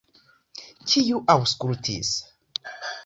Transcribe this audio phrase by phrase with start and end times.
[0.93, 2.13] Kiu aŭskultis?